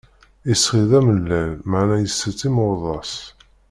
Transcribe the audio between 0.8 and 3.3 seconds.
d amellal, meεna itett imurḍas.